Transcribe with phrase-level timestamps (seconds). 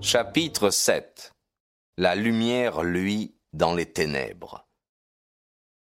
[0.00, 1.34] Chapitre 7
[1.96, 4.68] La lumière luit dans les ténèbres.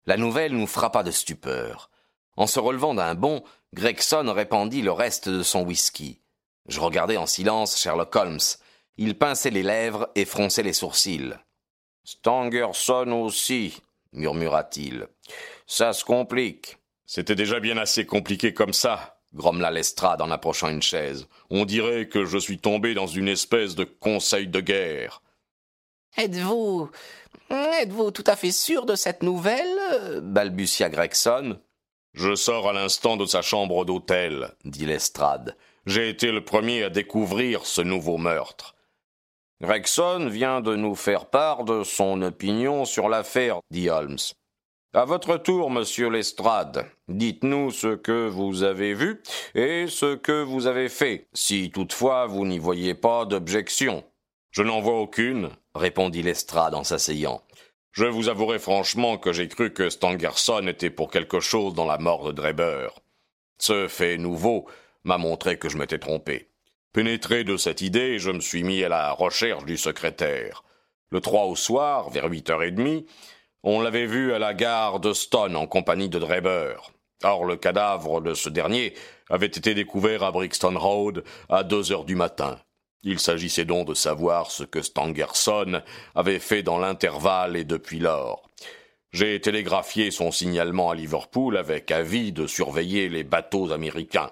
[0.07, 1.89] La nouvelle nous frappa de stupeur.
[2.37, 6.21] En se relevant d'un bond, Gregson répandit le reste de son whisky.
[6.67, 8.41] Je regardais en silence Sherlock Holmes.
[8.97, 11.35] Il pinçait les lèvres et fronçait les sourcils.
[12.03, 13.81] Stangerson aussi,
[14.13, 15.07] murmura-t-il.
[15.69, 16.79] Ça se complique.
[17.07, 21.27] C'était déjà bien assez compliqué comme ça, grommela Lestrade en approchant une chaise.
[21.51, 25.23] On dirait que je suis tombé dans une espèce de conseil de guerre.
[26.17, 26.91] Êtes-vous.
[27.51, 31.59] êtes-vous tout à fait sûr de cette nouvelle balbutia Gregson.
[32.13, 35.57] Je sors à l'instant de sa chambre d'hôtel, dit Lestrade.
[35.87, 38.77] J'ai été le premier à découvrir ce nouveau meurtre.
[39.63, 44.19] Gregson vient de nous faire part de son opinion sur l'affaire, dit Holmes.
[44.95, 49.23] À votre tour, monsieur Lestrade, dites-nous ce que vous avez vu
[49.55, 54.05] et ce que vous avez fait, si toutefois vous n'y voyez pas d'objection.
[54.51, 57.43] Je n'en vois aucune, répondit Lestrade en s'asseyant.
[57.93, 61.97] Je vous avouerai franchement que j'ai cru que Stangerson était pour quelque chose dans la
[61.97, 63.01] mort de Dreber.
[63.57, 64.67] Ce fait nouveau
[65.05, 66.51] m'a montré que je m'étais trompé.
[66.93, 70.65] Pénétré de cette idée, je me suis mis à la recherche du secrétaire.
[71.09, 73.07] Le 3 au soir, vers huit heures et demie,
[73.63, 76.93] on l'avait vu à la gare de Stone en compagnie de Dreber.
[77.23, 78.95] Or, le cadavre de ce dernier
[79.31, 82.59] avait été découvert à Brixton Road à deux heures du matin.
[83.05, 85.83] Il s'agissait donc de savoir ce que Stangerson
[86.15, 88.49] avait fait dans l'intervalle et depuis lors.
[89.13, 94.31] J'ai télégraphié son signalement à Liverpool avec avis de surveiller les bateaux américains.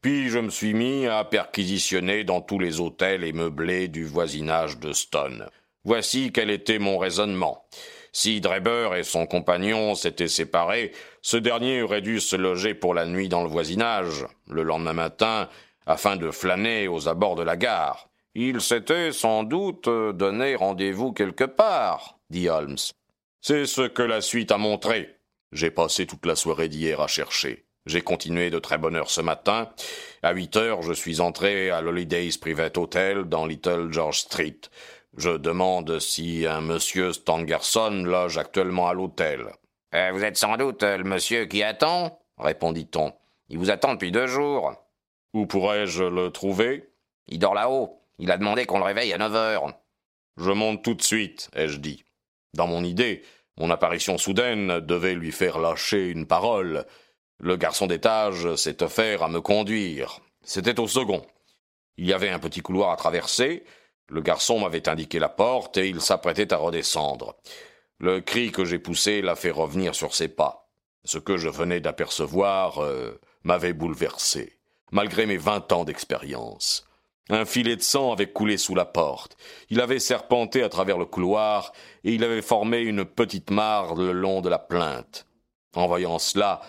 [0.00, 4.78] Puis je me suis mis à perquisitionner dans tous les hôtels et meublés du voisinage
[4.78, 5.46] de Stone.
[5.84, 7.64] Voici quel était mon raisonnement.
[8.12, 10.92] Si Dreber et son compagnon s'étaient séparés,
[11.22, 15.48] ce dernier aurait dû se loger pour la nuit dans le voisinage, le lendemain matin,
[15.86, 18.08] afin de flâner aux abords de la gare.
[18.34, 22.78] Il s'était sans doute donné rendez-vous quelque part, dit Holmes.
[23.40, 25.16] C'est ce que la suite a montré.
[25.50, 27.66] J'ai passé toute la soirée d'hier à chercher.
[27.84, 29.68] J'ai continué de très bonne heure ce matin.
[30.22, 34.60] À huit heures, je suis entré à l'Holidays Private Hotel dans Little George Street.
[35.16, 39.52] Je demande si un monsieur Stangerson loge actuellement à l'hôtel.
[39.94, 43.12] Euh, vous êtes sans doute le monsieur qui attend répondit-on.
[43.48, 44.74] Il vous attend depuis deux jours.
[45.34, 46.90] Où pourrais-je le trouver?
[47.28, 48.00] Il dort là-haut.
[48.18, 49.72] Il a demandé qu'on le réveille à neuf heures.
[50.36, 52.04] Je monte tout de suite, ai-je dit.
[52.54, 53.22] Dans mon idée,
[53.58, 56.86] mon apparition soudaine devait lui faire lâcher une parole.
[57.38, 60.20] Le garçon d'étage s'est offert à me conduire.
[60.42, 61.22] C'était au second.
[61.96, 63.64] Il y avait un petit couloir à traverser,
[64.08, 67.36] le garçon m'avait indiqué la porte et il s'apprêtait à redescendre.
[67.98, 70.68] Le cri que j'ai poussé l'a fait revenir sur ses pas.
[71.04, 74.58] Ce que je venais d'apercevoir euh, m'avait bouleversé,
[74.90, 76.86] malgré mes vingt ans d'expérience.
[77.28, 79.36] Un filet de sang avait coulé sous la porte.
[79.70, 81.72] Il avait serpenté à travers le couloir
[82.04, 85.26] et il avait formé une petite mare le long de la plainte.
[85.74, 86.60] En voyant cela,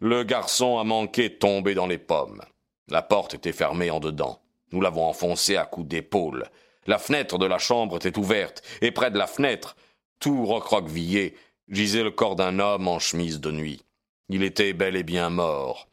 [0.00, 2.42] le garçon a manqué tomber dans les pommes.
[2.88, 4.40] La porte était fermée en dedans.
[4.72, 6.46] Nous l'avons enfoncée à coups d'épaule.
[6.88, 9.76] La fenêtre de la chambre était ouverte, et près de la fenêtre,
[10.20, 11.36] tout recroquevillé,
[11.68, 13.84] gisait le corps d'un homme en chemise de nuit.
[14.30, 15.86] Il était bel et bien mort.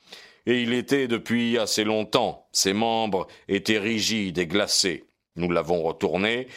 [0.45, 2.47] Et il était depuis assez longtemps.
[2.53, 5.03] Ses membres étaient rigides et glacés.
[5.35, 6.47] Nous l'avons retourné.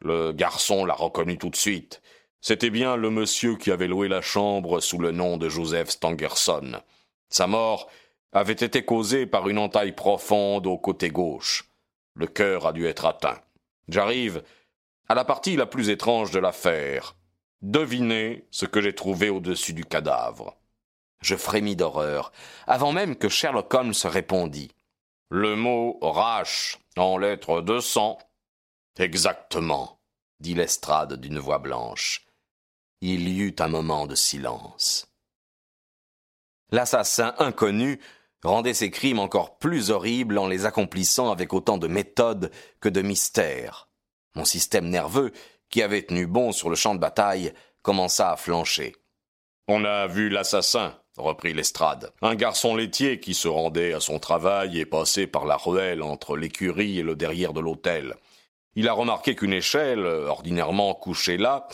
[0.00, 2.00] Le garçon l'a reconnu tout de suite.
[2.40, 6.80] C'était bien le monsieur qui avait loué la chambre sous le nom de Joseph Stangerson.
[7.30, 7.90] Sa mort
[8.30, 11.64] avait été causée par une entaille profonde au côté gauche.
[12.14, 13.40] Le cœur a dû être atteint.
[13.88, 14.42] J'arrive
[15.08, 17.16] à la partie la plus étrange de l'affaire.
[17.62, 20.56] Devinez ce que j'ai trouvé au-dessus du cadavre.
[21.20, 22.32] Je frémis d'horreur,
[22.66, 24.70] avant même que Sherlock Holmes répondît.
[25.30, 28.18] Le mot rache en lettres de sang.
[28.98, 30.00] Exactement,
[30.40, 32.24] dit Lestrade d'une voix blanche.
[33.00, 35.06] Il y eut un moment de silence.
[36.70, 38.00] L'assassin inconnu
[38.42, 42.50] rendait ses crimes encore plus horribles en les accomplissant avec autant de méthode
[42.80, 43.88] que de mystère.
[44.34, 45.32] Mon système nerveux,
[45.70, 47.52] qui avait tenu bon sur le champ de bataille,
[47.82, 48.94] commença à flancher.
[49.66, 52.12] On a vu l'assassin, reprit Lestrade.
[52.22, 56.36] Un garçon laitier qui se rendait à son travail et passait par la ruelle entre
[56.36, 58.14] l'écurie et le derrière de l'hôtel.
[58.76, 61.66] Il a remarqué qu'une échelle, ordinairement couchée là,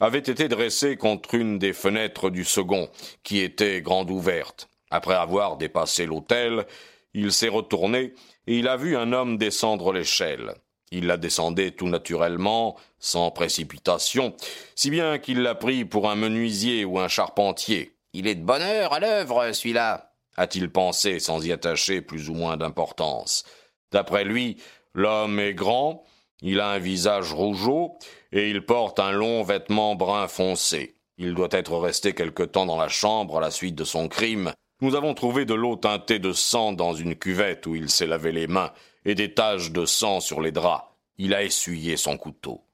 [0.00, 2.88] avait été dressée contre une des fenêtres du second,
[3.22, 4.68] qui était grande ouverte.
[4.92, 6.66] Après avoir dépassé l'hôtel,
[7.14, 8.12] il s'est retourné
[8.46, 10.52] et il a vu un homme descendre l'échelle.
[10.90, 14.36] Il la descendait tout naturellement, sans précipitation,
[14.74, 17.96] si bien qu'il l'a pris pour un menuisier ou un charpentier.
[18.12, 22.34] Il est de bonne heure à l'œuvre, celui-là, a-t-il pensé sans y attacher plus ou
[22.34, 23.44] moins d'importance.
[23.92, 24.58] D'après lui,
[24.92, 26.04] l'homme est grand,
[26.42, 27.96] il a un visage rougeau,
[28.30, 30.96] et il porte un long vêtement brun foncé.
[31.16, 34.52] Il doit être resté quelque temps dans la chambre à la suite de son crime.
[34.82, 38.32] Nous avons trouvé de l'eau teintée de sang dans une cuvette où il s'est lavé
[38.32, 38.72] les mains,
[39.04, 40.84] et des taches de sang sur les draps.
[41.18, 42.64] Il a essuyé son couteau.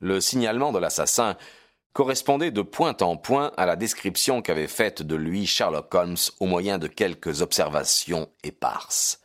[0.00, 1.38] Le signalement de l'assassin
[1.94, 6.46] correspondait de point en point à la description qu'avait faite de lui Sherlock Holmes au
[6.46, 9.22] moyen de quelques observations éparses.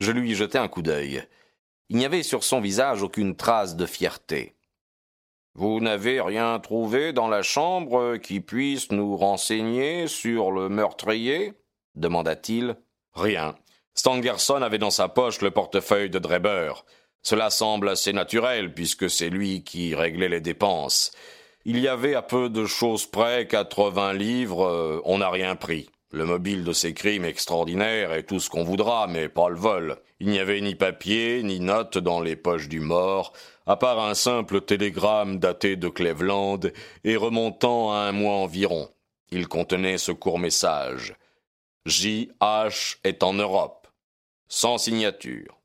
[0.00, 1.22] Je lui jetai un coup d'œil.
[1.90, 4.55] Il n'y avait sur son visage aucune trace de fierté.
[5.58, 11.54] Vous n'avez rien trouvé dans la chambre qui puisse nous renseigner sur le meurtrier
[11.94, 12.76] demanda-t-il.
[13.14, 13.56] Rien.
[13.94, 16.84] Stangerson avait dans sa poche le portefeuille de Dreber.
[17.22, 21.10] Cela semble assez naturel, puisque c'est lui qui réglait les dépenses.
[21.64, 25.88] Il y avait à peu de choses près quatre-vingts livres, euh, on n'a rien pris.
[26.12, 29.96] Le mobile de ces crimes extraordinaires est tout ce qu'on voudra, mais pas le vol.
[30.18, 33.32] Il n'y avait ni papier, ni note dans les poches du mort,
[33.66, 36.60] à part un simple télégramme daté de Cleveland
[37.04, 38.88] et remontant à un mois environ.
[39.30, 41.14] Il contenait ce court message.
[41.84, 42.98] J.H.
[43.04, 43.86] est en Europe
[44.48, 45.60] sans signature.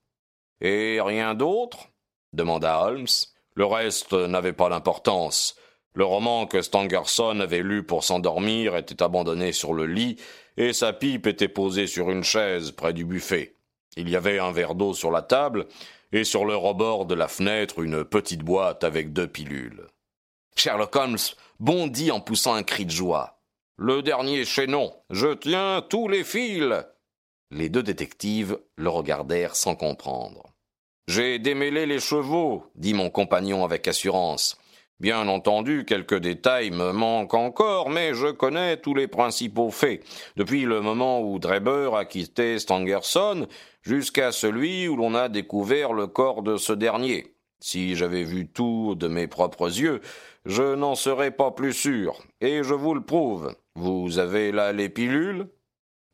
[0.59, 1.89] Et rien d'autre?
[2.33, 3.07] demanda Holmes.
[3.56, 5.56] Le reste n'avait pas d'importance.
[5.94, 10.15] Le roman que Stangerson avait lu pour s'endormir était abandonné sur le lit,
[10.56, 13.56] et sa pipe était posée sur une chaise près du buffet.
[13.97, 15.67] Il y avait un verre d'eau sur la table,
[16.13, 19.88] et sur le rebord de la fenêtre une petite boîte avec deux pilules.
[20.55, 21.17] Sherlock Holmes
[21.59, 23.39] bondit en poussant un cri de joie.
[23.77, 24.93] Le dernier chaînon.
[25.09, 26.85] Je tiens tous les fils.
[27.49, 30.53] Les deux détectives le regardèrent sans comprendre.
[31.07, 34.57] J'ai démêlé les chevaux, dit mon compagnon avec assurance.
[34.99, 40.03] Bien entendu, quelques détails me manquent encore, mais je connais tous les principaux faits,
[40.38, 43.47] depuis le moment où Dreber a quitté Stangerson
[43.81, 47.35] jusqu'à celui où l'on a découvert le corps de ce dernier.
[47.59, 50.01] Si j'avais vu tout de mes propres yeux,
[50.45, 53.55] je n'en serais pas plus sûr, et je vous le prouve.
[53.75, 55.47] Vous avez là les pilules?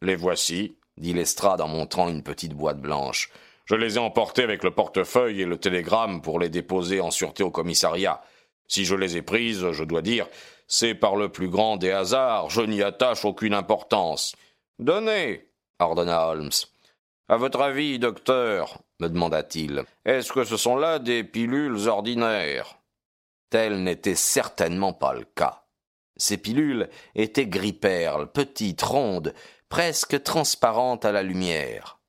[0.01, 3.29] Les voici dit Lestrade en montrant une petite boîte blanche.
[3.65, 7.43] Je les ai emportées avec le portefeuille et le télégramme pour les déposer en sûreté
[7.43, 8.21] au commissariat.
[8.67, 10.27] Si je les ai prises, je dois dire,
[10.67, 14.35] c'est par le plus grand des hasards, je n'y attache aucune importance.
[14.79, 15.49] Donnez,
[15.79, 16.49] ordonna Holmes.
[17.29, 22.79] À votre avis, docteur, me demanda-t-il, est-ce que ce sont là des pilules ordinaires?
[23.49, 25.65] Tel n'était certainement pas le cas.
[26.15, 29.33] Ces pilules étaient gris-perle, petites, rondes,
[29.67, 31.99] presque transparentes à la lumière.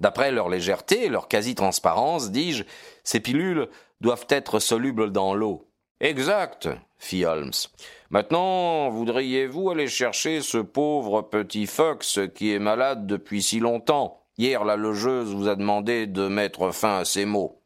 [0.00, 2.64] D'après leur légèreté et leur quasi-transparence, dis-je,
[3.04, 3.68] ces pilules
[4.00, 5.70] doivent être solubles dans l'eau.
[6.00, 6.68] Exact,
[6.98, 7.52] fit Holmes.
[8.10, 14.19] Maintenant, voudriez-vous aller chercher ce pauvre petit Fox qui est malade depuis si longtemps?
[14.38, 17.62] Hier, la logeuse vous a demandé de mettre fin à ses maux.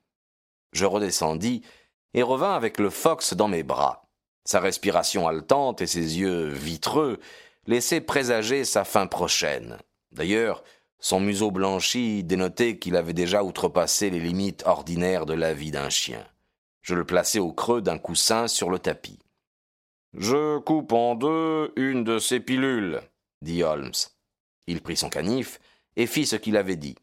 [0.73, 1.63] Je redescendis
[2.15, 4.09] et revins avec le Fox dans mes bras.
[4.45, 7.19] Sa respiration haletante et ses yeux vitreux
[7.67, 9.79] laissait présager sa fin prochaine.
[10.13, 10.63] D'ailleurs,
[10.99, 15.91] son museau blanchi dénotait qu'il avait déjà outrepassé les limites ordinaires de la vie d'un
[15.91, 16.27] chien.
[16.83, 19.19] Je le plaçai au creux d'un coussin sur le tapis.
[20.17, 23.01] Je coupe en deux une de ces pilules,
[23.43, 23.93] dit Holmes.
[24.67, 25.61] Il prit son canif
[25.97, 26.97] et fit ce qu'il avait dit.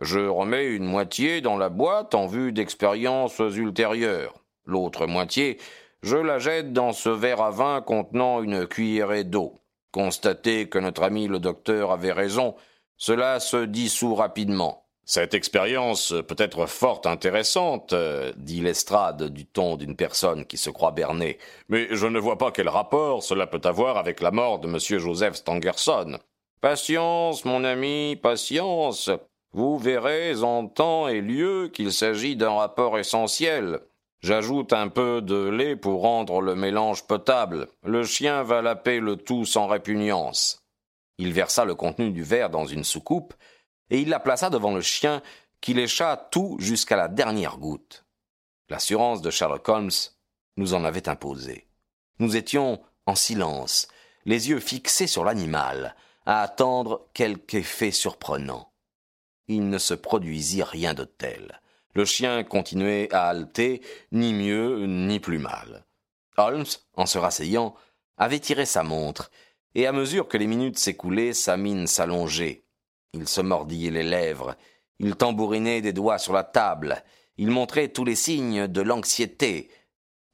[0.00, 4.34] Je remets une moitié dans la boîte en vue d'expériences ultérieures.
[4.64, 5.58] L'autre moitié,
[6.02, 9.54] je la jette dans ce verre à vin contenant une cuillerée d'eau.
[9.90, 12.54] Constatez que notre ami le docteur avait raison,
[12.96, 14.84] cela se dissout rapidement.
[15.04, 17.94] Cette expérience peut être fort intéressante,
[18.36, 21.38] dit Lestrade du ton d'une personne qui se croit bernée,
[21.70, 24.78] mais je ne vois pas quel rapport cela peut avoir avec la mort de M.
[24.78, 26.18] Joseph Stangerson.
[26.60, 29.10] Patience, mon ami, patience.
[29.52, 33.78] Vous verrez en temps et lieu qu'il s'agit d'un rapport essentiel.
[34.22, 37.68] J'ajoute un peu de lait pour rendre le mélange potable.
[37.84, 40.64] Le chien va laper le tout sans répugnance.
[41.18, 43.34] Il versa le contenu du verre dans une soucoupe,
[43.90, 45.22] et il la plaça devant le chien,
[45.60, 48.04] qui lécha tout jusqu'à la dernière goutte.
[48.68, 49.90] L'assurance de Sherlock Holmes
[50.56, 51.68] nous en avait imposé.
[52.18, 53.86] Nous étions en silence,
[54.24, 55.94] les yeux fixés sur l'animal,
[56.28, 58.70] à attendre quelque effet surprenant.
[59.46, 61.62] Il ne se produisit rien de tel.
[61.94, 63.80] Le chien continuait à halter,
[64.12, 65.86] ni mieux ni plus mal.
[66.36, 66.66] Holmes,
[66.96, 67.74] en se rasseyant,
[68.18, 69.30] avait tiré sa montre,
[69.74, 72.66] et à mesure que les minutes s'écoulaient, sa mine s'allongeait.
[73.14, 74.54] Il se mordillait les lèvres,
[74.98, 77.02] il tambourinait des doigts sur la table,
[77.38, 79.70] il montrait tous les signes de l'anxiété.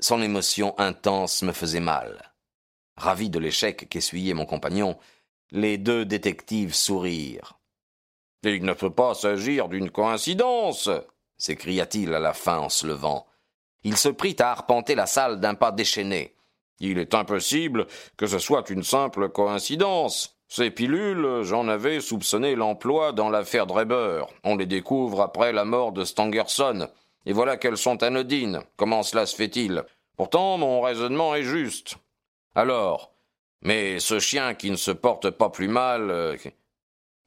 [0.00, 2.34] Son émotion intense me faisait mal.
[2.96, 4.98] Ravi de l'échec qu'essuyait mon compagnon,
[5.50, 7.58] les deux détectives sourirent.
[8.42, 10.90] Il ne peut pas s'agir d'une coïncidence
[11.36, 13.26] s'écria-t-il à la fin en se levant.
[13.82, 16.34] Il se prit à arpenter la salle d'un pas déchaîné.
[16.80, 17.86] Il est impossible
[18.16, 20.38] que ce soit une simple coïncidence.
[20.48, 24.26] Ces pilules, j'en avais soupçonné l'emploi dans l'affaire Dreber.
[24.42, 26.88] On les découvre après la mort de Stangerson.
[27.26, 28.62] Et voilà qu'elles sont anodines.
[28.76, 29.82] Comment cela se fait-il?
[30.16, 31.96] Pourtant, mon raisonnement est juste.
[32.54, 33.13] Alors,
[33.64, 36.10] mais ce chien qui ne se porte pas plus mal.
[36.10, 36.36] Euh,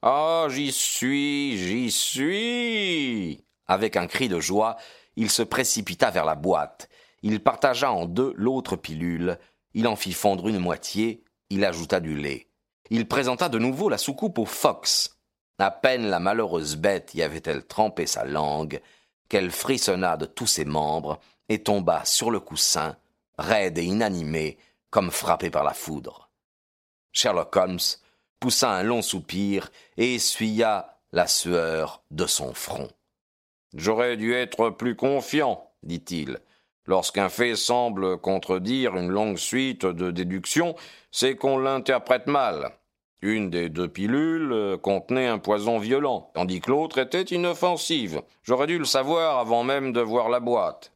[0.03, 3.43] ah, j'y suis, j'y suis.
[3.65, 4.77] Avec un cri de joie,
[5.15, 6.89] il se précipita vers la boîte.
[7.23, 9.39] Il partagea en deux l'autre pilule.
[9.73, 11.23] Il en fit fondre une moitié.
[11.49, 12.47] Il ajouta du lait.
[12.89, 15.17] Il présenta de nouveau la soucoupe au fox.
[15.59, 18.79] À peine la malheureuse bête y avait-elle trempé sa langue,
[19.27, 22.95] qu'elle frissonna de tous ses membres et tomba sur le coussin,
[23.39, 24.59] raide et inanimée,
[24.91, 26.26] comme frappé par la foudre.
[27.17, 27.79] Sherlock Holmes
[28.39, 32.89] poussa un long soupir et essuya la sueur de son front.
[33.73, 36.37] J'aurais dû être plus confiant, dit-il.
[36.85, 40.75] Lorsqu'un fait semble contredire une longue suite de déductions,
[41.09, 42.77] c'est qu'on l'interprète mal.
[43.23, 48.21] Une des deux pilules contenait un poison violent, tandis que l'autre était inoffensive.
[48.43, 50.93] J'aurais dû le savoir avant même de voir la boîte.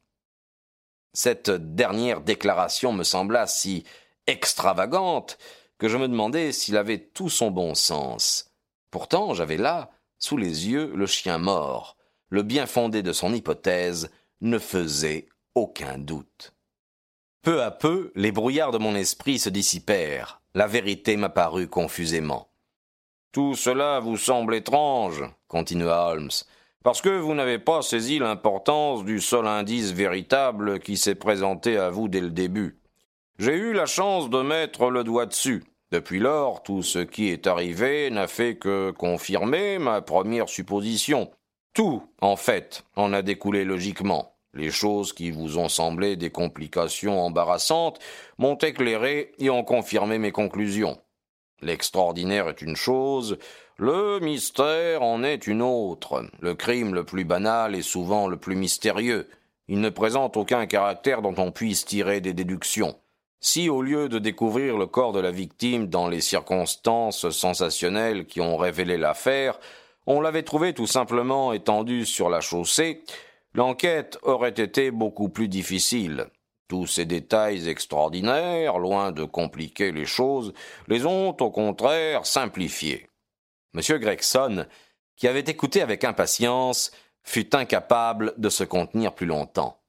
[1.14, 3.82] Cette dernière déclaration me sembla si
[4.28, 5.36] extravagante
[5.82, 8.52] que je me demandais s'il avait tout son bon sens.
[8.92, 11.96] Pourtant, j'avais là, sous les yeux, le chien mort.
[12.28, 14.08] Le bien fondé de son hypothèse
[14.42, 16.54] ne faisait aucun doute.
[17.42, 20.40] Peu à peu, les brouillards de mon esprit se dissipèrent.
[20.54, 22.52] La vérité m'apparut confusément.
[23.32, 26.30] Tout cela vous semble étrange, continua Holmes
[26.84, 31.90] parce que vous n'avez pas saisi l'importance du seul indice véritable qui s'est présenté à
[31.90, 32.80] vous dès le début.
[33.38, 35.62] J'ai eu la chance de mettre le doigt dessus.
[35.92, 41.30] Depuis lors, tout ce qui est arrivé n'a fait que confirmer ma première supposition.
[41.74, 44.34] Tout, en fait, en a découlé logiquement.
[44.54, 47.98] Les choses qui vous ont semblé des complications embarrassantes
[48.38, 50.98] m'ont éclairé et ont confirmé mes conclusions.
[51.60, 53.36] L'extraordinaire est une chose,
[53.76, 56.24] le mystère en est une autre.
[56.40, 59.28] Le crime le plus banal est souvent le plus mystérieux.
[59.68, 62.96] Il ne présente aucun caractère dont on puisse tirer des déductions.
[63.44, 68.40] Si, au lieu de découvrir le corps de la victime dans les circonstances sensationnelles qui
[68.40, 69.58] ont révélé l'affaire,
[70.06, 73.02] on l'avait trouvé tout simplement étendu sur la chaussée,
[73.52, 76.28] l'enquête aurait été beaucoup plus difficile.
[76.68, 80.52] Tous ces détails extraordinaires, loin de compliquer les choses,
[80.86, 83.08] les ont au contraire simplifiées.
[83.74, 83.98] M.
[83.98, 84.66] Gregson,
[85.16, 86.92] qui avait écouté avec impatience,
[87.24, 89.81] fut incapable de se contenir plus longtemps.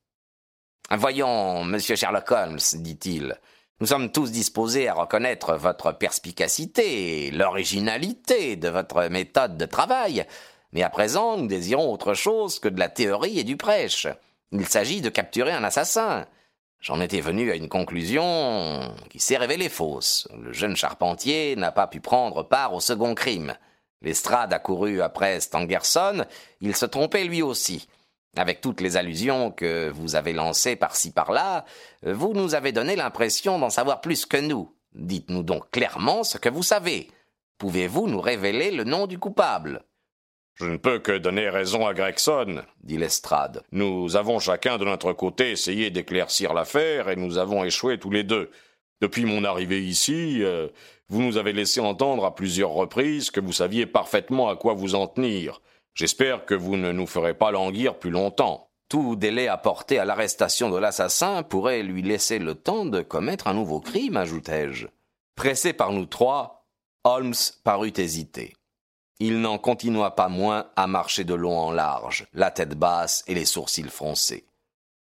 [0.92, 3.40] Voyons, monsieur Sherlock Holmes, dit-il,
[3.80, 10.25] nous sommes tous disposés à reconnaître votre perspicacité l'originalité de votre méthode de travail,
[10.72, 14.08] mais à présent nous désirons autre chose que de la théorie et du prêche.
[14.52, 16.28] Il s'agit de capturer un assassin.
[16.80, 20.28] J'en étais venu à une conclusion qui s'est révélée fausse.
[20.38, 23.56] Le jeune charpentier n'a pas pu prendre part au second crime.
[24.02, 26.25] Lestrade a couru après Stangerson,
[26.62, 27.88] il se trompait lui aussi.
[28.36, 31.66] Avec toutes les allusions que vous avez lancées par-ci par-là,
[32.02, 34.74] vous nous avez donné l'impression d'en savoir plus que nous.
[34.96, 37.10] Dites-nous donc clairement ce que vous savez.
[37.58, 39.84] Pouvez-vous nous révéler le nom du coupable?
[40.56, 43.63] Je ne peux que donner raison à Gregson, dit Lestrade.
[43.72, 48.24] Nous avons chacun de notre côté essayé d'éclaircir l'affaire et nous avons échoué tous les
[48.24, 48.52] deux.
[49.02, 50.68] Depuis mon arrivée ici, euh,
[51.10, 54.94] vous nous avez laissé entendre à plusieurs reprises que vous saviez parfaitement à quoi vous
[54.94, 55.62] en tenir.
[55.94, 58.70] J'espère que vous ne nous ferez pas languir plus longtemps.
[58.90, 63.54] Tout délai apporté à l'arrestation de l'assassin pourrait lui laisser le temps de commettre un
[63.54, 64.88] nouveau crime, ajoutai-je.
[65.36, 66.68] Pressé par nous trois,
[67.04, 67.34] Holmes
[67.64, 68.56] parut hésiter.
[69.20, 73.36] Il n'en continua pas moins à marcher de long en large, la tête basse et
[73.36, 74.46] les sourcils froncés.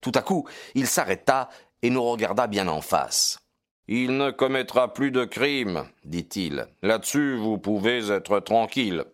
[0.01, 1.49] Tout à coup, il s'arrêta
[1.81, 3.39] et nous regarda bien en face.
[3.87, 6.67] Il ne commettra plus de crimes, dit-il.
[6.81, 9.05] Là-dessus, vous pouvez être tranquille.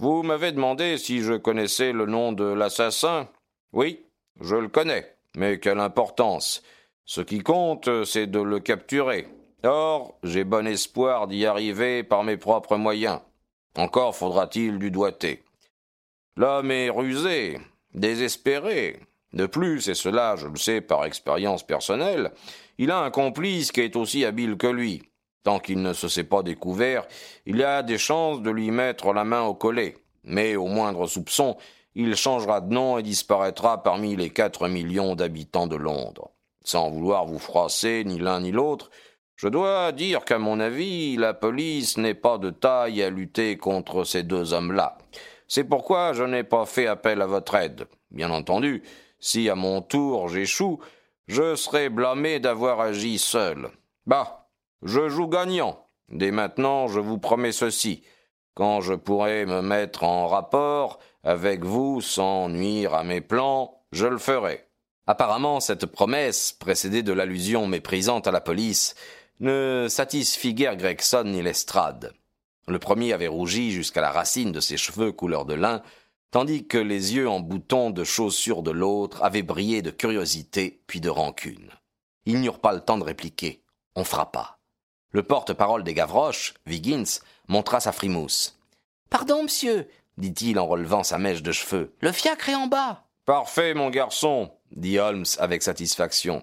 [0.00, 3.28] Vous m'avez demandé si je connaissais le nom de l'assassin.
[3.72, 4.04] Oui,
[4.40, 5.16] je le connais.
[5.36, 6.62] Mais quelle importance.
[7.04, 9.26] Ce qui compte, c'est de le capturer.
[9.64, 13.20] Or, j'ai bon espoir d'y arriver par mes propres moyens.
[13.76, 15.42] Encore faudra-t-il du doigté.
[16.36, 17.58] L'homme est rusé,
[17.92, 19.00] désespéré.
[19.32, 22.30] De plus, et cela je le sais par expérience personnelle,
[22.78, 25.02] il a un complice qui est aussi habile que lui.
[25.48, 27.06] Tant qu'il ne se sait pas découvert,
[27.46, 29.96] il y a des chances de lui mettre la main au collet.
[30.22, 31.56] Mais au moindre soupçon,
[31.94, 36.32] il changera de nom et disparaîtra parmi les quatre millions d'habitants de Londres.
[36.64, 38.90] Sans vouloir vous froisser ni l'un ni l'autre,
[39.36, 44.04] je dois dire qu'à mon avis, la police n'est pas de taille à lutter contre
[44.04, 44.98] ces deux hommes-là.
[45.46, 47.86] C'est pourquoi je n'ai pas fait appel à votre aide.
[48.10, 48.82] Bien entendu,
[49.18, 50.78] si à mon tour j'échoue,
[51.26, 53.70] je serai blâmé d'avoir agi seul.
[54.04, 54.37] Bah,
[54.82, 55.86] je joue gagnant.
[56.10, 58.02] Dès maintenant, je vous promets ceci.
[58.54, 64.06] Quand je pourrai me mettre en rapport avec vous sans nuire à mes plans, je
[64.06, 64.66] le ferai.
[65.06, 68.94] Apparemment, cette promesse, précédée de l'allusion méprisante à la police,
[69.40, 72.12] ne satisfit guère Gregson ni Lestrade.
[72.66, 75.82] Le premier avait rougi jusqu'à la racine de ses cheveux couleur de lin,
[76.30, 81.00] tandis que les yeux en boutons de chaussures de l'autre avaient brillé de curiosité puis
[81.00, 81.70] de rancune.
[82.26, 83.62] Ils n'eurent pas le temps de répliquer.
[83.96, 84.57] On frappa.
[85.10, 88.58] Le porte-parole des Gavroches, Viggins, montra sa frimousse.
[89.10, 89.88] Pardon, monsieur,
[90.18, 91.94] dit-il en relevant sa mèche de cheveux.
[92.00, 93.04] Le fiacre est en bas.
[93.24, 96.42] Parfait, mon garçon, dit Holmes avec satisfaction.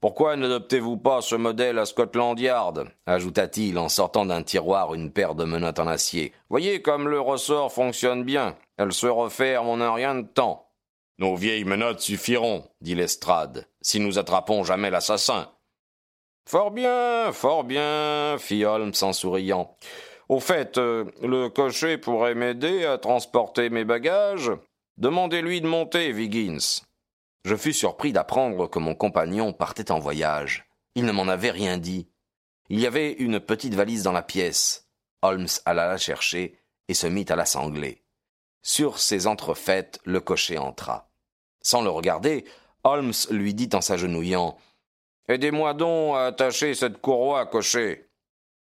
[0.00, 2.84] Pourquoi n'adoptez-vous pas ce modèle à Scotland Yard?
[3.06, 6.32] ajouta-t-il en sortant d'un tiroir une paire de menottes en acier.
[6.50, 8.56] Voyez comme le ressort fonctionne bien.
[8.76, 10.68] Elles se referment en un rien de temps.
[11.18, 15.48] Nos vieilles menottes suffiront, dit Lestrade, si nous attrapons jamais l'assassin.
[16.48, 19.76] Fort bien, fort bien, fit Holmes en souriant.
[20.28, 24.52] Au fait, euh, le cocher pourrait m'aider à transporter mes bagages.
[24.96, 26.84] Demandez-lui de monter, Viggins.
[27.44, 30.68] Je fus surpris d'apprendre que mon compagnon partait en voyage.
[30.94, 32.08] Il ne m'en avait rien dit.
[32.68, 34.88] Il y avait une petite valise dans la pièce.
[35.22, 38.04] Holmes alla la chercher et se mit à la sangler.
[38.62, 41.10] Sur ces entrefaites, le cocher entra.
[41.60, 42.44] Sans le regarder,
[42.84, 44.56] Holmes lui dit en s'agenouillant
[45.28, 48.08] Aidez-moi donc à attacher cette courroie, cocher.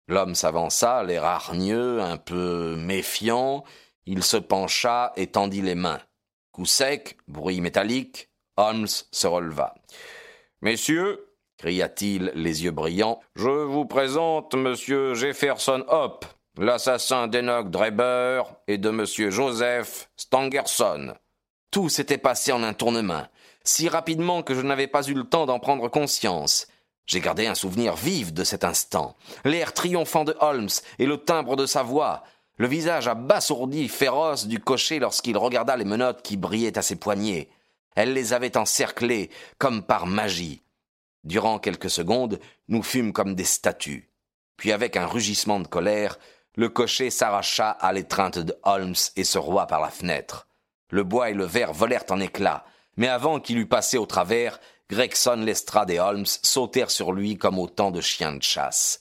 [0.08, 3.64] L'homme s'avança, l'air hargneux, un peu méfiant.
[4.06, 6.00] Il se pencha et tendit les mains.
[6.52, 9.74] Coup sec, bruit métallique, Holmes se releva.
[10.62, 16.24] Messieurs, cria-t-il, les yeux brillants, je vous présente monsieur Jefferson Hope,
[16.56, 21.14] l'assassin d'Enoch Dreber et de monsieur Joseph Stangerson.
[21.70, 23.26] Tout s'était passé en un tournement,
[23.68, 26.66] si rapidement que je n'avais pas eu le temps d'en prendre conscience.
[27.06, 31.54] J'ai gardé un souvenir vif de cet instant, l'air triomphant de Holmes et le timbre
[31.54, 32.22] de sa voix,
[32.56, 37.48] le visage abasourdi, féroce du cocher lorsqu'il regarda les menottes qui brillaient à ses poignets.
[37.94, 40.62] Elle les avait encerclés comme par magie.
[41.24, 44.10] Durant quelques secondes, nous fûmes comme des statues.
[44.56, 46.18] Puis avec un rugissement de colère,
[46.56, 50.48] le cocher s'arracha à l'étreinte de Holmes et se roua par la fenêtre.
[50.90, 52.64] Le bois et le verre volèrent en éclats,
[52.98, 57.58] mais avant qu'il eût passé au travers, Gregson, Lestrade et Holmes sautèrent sur lui comme
[57.58, 59.00] autant de chiens de chasse.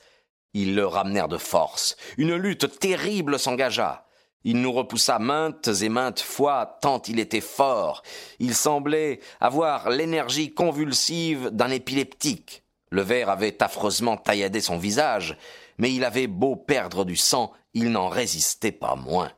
[0.53, 1.97] Ils le ramenèrent de force.
[2.17, 4.05] Une lutte terrible s'engagea.
[4.43, 8.03] Il nous repoussa maintes et maintes fois tant il était fort.
[8.39, 12.63] Il semblait avoir l'énergie convulsive d'un épileptique.
[12.91, 15.37] Le verre avait affreusement tailladé son visage,
[15.79, 19.31] mais il avait beau perdre du sang, il n'en résistait pas moins.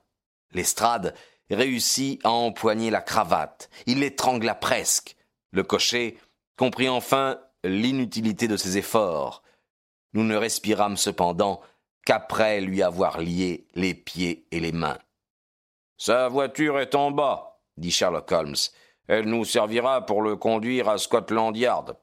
[0.51, 1.15] L'estrade
[1.49, 3.69] réussit à empoigner la cravate.
[3.85, 5.15] Il l'étrangla presque.
[5.51, 6.17] Le cocher
[6.57, 9.43] comprit enfin l'inutilité de ses efforts.
[10.13, 11.61] Nous ne respirâmes cependant
[12.05, 14.97] qu'après lui avoir lié les pieds et les mains.
[15.97, 18.55] Sa voiture est en bas, dit Sherlock Holmes.
[19.07, 21.97] Elle nous servira pour le conduire à Scotland Yard.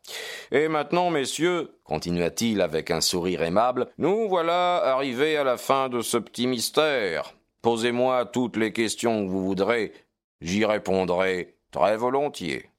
[0.50, 6.00] Et maintenant, messieurs, continua-t-il avec un sourire aimable, nous voilà arrivés à la fin de
[6.00, 7.36] ce petit mystère.
[7.66, 9.92] Posez-moi toutes les questions que vous voudrez,
[10.40, 12.70] j'y répondrai très volontiers.